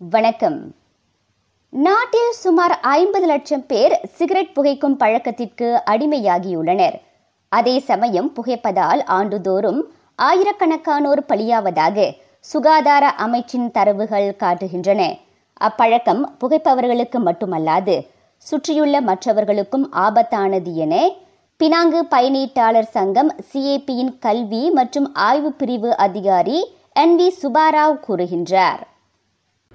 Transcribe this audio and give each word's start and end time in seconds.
வணக்கம். 0.00 0.74
நாட்டில் 1.70 2.32
சுமார் 2.32 2.80
ஐம்பது 2.80 3.26
லட்சம் 3.26 3.66
பேர் 3.66 4.00
சிகரெட் 4.14 4.52
புகைக்கும் 4.54 4.96
பழக்கத்திற்கு 4.96 5.82
அடிமையாகியுள்ளனர். 5.90 7.00
அதே 7.48 7.78
சமயம் 7.78 8.32
புகைப்பதால் 8.32 9.04
ஆண்டுதோறும் 9.04 9.92
ஆயிரக்கணக்கானோர் 10.22 11.22
பலியாவதாக 11.28 12.16
சுகாதார 12.40 13.14
அமைச்சின் 13.18 13.70
தரவுகள் 13.70 14.36
காட்டுகின்றன. 14.38 15.18
அப்பழக்கம் 15.52 16.36
புகைப்பவர்களுக்கு 16.40 17.18
மட்டுமல்லாது 17.18 18.06
சுற்றியுள்ள 18.36 19.00
மற்றவர்களுக்கும் 19.00 19.92
ஆபத்தானது 19.92 20.74
என 20.74 21.10
பினாங்கு 21.60 22.02
பயணீட்டாளர் 22.10 22.90
சங்கம் 22.90 23.34
சிஏபியின் 23.52 24.18
கல்வி 24.18 24.70
மற்றும் 24.70 25.14
ஆய்வு 25.14 25.52
பிரிவு 25.52 25.96
அதிகாரி 25.96 26.76
என் 26.92 27.18
வி 27.18 27.28
சுபாராவ் 27.42 28.00
கூறுகின்றார். 28.08 28.84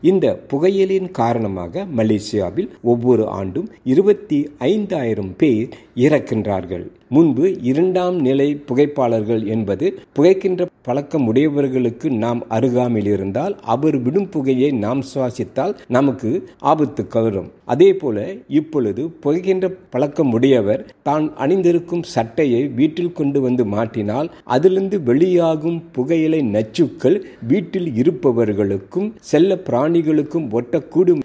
இந்த 0.00 0.40
புகையிலின் 0.48 1.10
காரணமாக 1.10 1.84
மலேசியாவில் 1.96 2.68
ஒவ்வொரு 2.82 3.28
ஆண்டும் 3.28 3.68
இருபத்தி 3.84 4.52
ஐந்தாயிரம் 4.58 5.36
பேர் 5.36 5.68
இறக்கின்றார்கள். 5.96 6.86
முன்பு 7.10 7.46
இரண்டாம் 7.70 8.16
நிலை 8.20 8.46
புகைப்பாளர்கள் 8.68 9.42
என்பது 9.54 9.86
புகைக்கின்ற 10.16 10.66
பழக்கம் 10.82 11.26
உடையவர்களுக்கு 11.26 12.08
நாம் 12.24 12.40
அருகாமையில் 12.48 13.10
இருந்தால் 13.12 13.54
அவர் 13.74 13.96
விடும் 14.02 14.28
புகையை 14.28 14.68
நாம் 14.84 15.02
சுவாசித்தால் 15.10 15.74
நமக்கு 15.96 16.30
ஆபத்து 16.72 17.02
கவரும். 17.06 17.48
அதே 17.64 17.88
போல 17.94 18.26
இப்பொழுது 18.58 19.02
புகைக்கின்ற 19.22 19.68
பழக்கம் 19.90 20.32
உடையவர் 20.32 20.84
தான் 21.02 21.26
அணிந்திருக்கும் 21.36 22.04
சட்டையை 22.14 22.62
வீட்டில் 22.80 23.12
கொண்டு 23.12 23.40
வந்து 23.40 23.66
மாட்டினால் 23.76 24.30
அதிலிருந்து 24.56 24.98
வெளியாகும் 25.02 25.80
புகையிலை 25.92 26.42
நச்சுக்கள் 26.54 27.18
வீட்டில் 27.52 27.90
இருப்பவர்களுக்கும் 27.94 29.10
செல்ல 29.32 29.60
பிராணிகளுக்கும் 29.68 30.48
ஒட்டக்கூடும். 30.60 31.24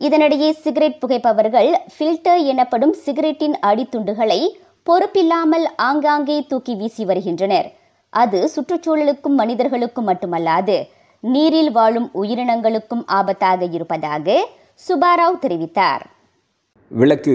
இதனிடையே 0.00 0.50
சிகரெட் 0.64 1.00
புகைப்பவர்கள் 1.00 1.70
ஃபில்டர் 1.94 2.42
எனப்படும் 2.52 2.96
சிகரெட்டின் 3.06 3.56
அடித்துண்டுகளை 3.66 4.40
பொறுப்பில்லாமல் 4.88 5.64
ஆங்காங்கே 5.86 6.36
தூக்கி 6.50 6.74
வீசி 6.80 7.02
வருகின்றனர். 7.08 7.66
அது 8.12 8.38
சுற்றுச்சூழலுக்கும் 8.54 9.34
மனிதர்களுக்கும் 9.40 10.06
மட்டுமல்லாது 10.10 10.76
நீரில் 11.24 11.72
வாழும் 11.76 12.06
உயிரினங்களுக்கும் 12.20 13.02
ஆபத்தாக 13.18 13.68
இருப்பதாக 13.76 14.36
சுபாராவ் 14.86 15.42
தெரிவித்தார். 15.44 16.04
விளக்கு 17.00 17.34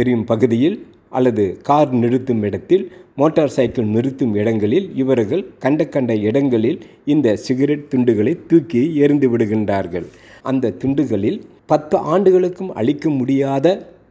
எரியும் 0.00 0.26
பகுதியில் 0.30 0.76
அல்லது 1.18 1.44
கார் 1.68 1.94
நிறுத்தும் 2.02 2.42
இடத்தில் 2.48 2.84
மோட்டார் 3.20 3.54
சைக்கிள் 3.56 3.88
நிறுத்தும் 3.94 4.34
இடங்களில் 4.40 4.86
இவர்கள் 5.02 5.42
கண்ட 5.64 5.84
கண்ட 5.94 6.12
இடங்களில் 6.28 6.78
இந்த 7.14 7.34
சிகரெட் 7.46 7.88
துண்டுகளை 7.92 8.34
தூக்கி 8.50 8.82
எறிந்து 9.04 9.28
விடுகின்றார்கள். 9.32 10.06
அந்த 10.50 10.74
துண்டுகளில் 10.82 11.40
பத்து 11.72 11.96
ஆண்டுகளுக்கும் 12.12 12.70
அழிக்க 12.80 13.08
முடியாத 13.18 13.66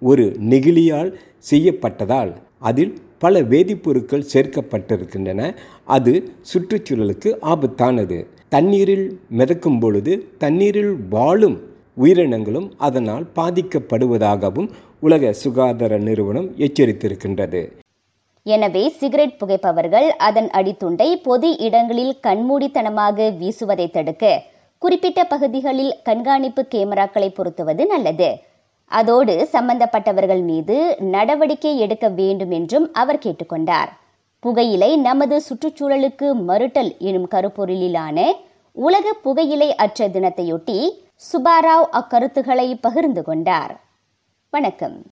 ஒரு 0.10 0.26
நெகிழியால் 0.52 1.12
செய்யப்பட்டதால் 1.52 2.32
அதில் 2.70 2.94
பல 3.24 3.42
வேதிப்பொருட்கள் 3.42 4.28
சேர்க்கப்பட்டிருக்கின்றன. 4.34 5.42
அது 5.96 6.14
சுற்றுச்சூழலுக்கு 6.52 7.30
ஆபத்தானது. 7.54 8.18
தண்ணீரில் 8.50 9.08
மிதக்கும் 9.30 9.80
பொழுது 9.80 10.14
தண்ணீரில் 10.38 10.94
வாழும் 11.10 11.58
உயிரினங்களும் 11.96 12.68
அதனால் 12.78 13.26
பாதிக்கப்படுவதாகவும் 13.36 14.70
உலக 15.00 15.34
சுகாதார 15.44 15.98
நிறுவனம் 15.98 16.50
எச்சரித்திருக்கின்றது. 16.58 17.62
எனவே 18.46 18.84
சிகரெட் 19.00 19.40
புகைப்பவர்கள் 19.42 20.08
அதன் 20.28 20.50
அடித்துண்டை 20.60 21.10
பொது 21.24 21.50
இடங்களில் 21.58 22.16
கண்மூடித்தனமாக 22.28 23.28
வீசுவதை 23.42 23.90
தடுக்க 23.90 24.26
குறிப்பிட்ட 24.82 25.24
பகுதிகளில் 25.24 25.94
கண்காணிப்பு 26.04 26.64
கேமராக்களை 26.72 27.30
பொருத்துவது 27.34 27.86
நல்லது. 27.86 28.30
அதோடு 28.92 29.50
சம்பந்தப்பட்டவர்கள் 29.52 30.44
மீது 30.44 30.96
நடவடிக்கை 31.00 31.80
எடுக்க 31.80 32.08
வேண்டும் 32.08 32.52
என்றும் 32.52 32.94
அவர் 32.94 33.18
கேட்டுக்கொண்டார். 33.18 33.92
புகையிலை 34.40 34.98
நமது 34.98 35.42
சுற்றுச்சூழலுக்கு 35.50 36.34
மறுட்டல் 36.48 36.98
எனும் 36.98 37.28
கருப்பொருளிலான 37.32 38.32
உலக 38.72 39.14
புகையிலை 39.14 39.76
அற்ற 39.76 40.10
தினத்தையொட்டி 40.10 40.90
சுபாராவ் 41.32 41.88
அக்கருத்துக்களை 41.92 42.78
பகிர்ந்து 42.82 43.24
கொண்டார். 43.24 43.82
வணக்கம். 44.50 45.02